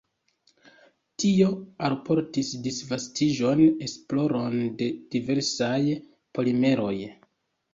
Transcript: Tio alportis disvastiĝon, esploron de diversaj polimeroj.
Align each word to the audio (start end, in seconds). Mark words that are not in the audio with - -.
Tio 1.23 1.49
alportis 1.89 2.49
disvastiĝon, 2.69 3.61
esploron 3.89 4.57
de 4.81 4.89
diversaj 5.17 5.79
polimeroj. 6.39 6.95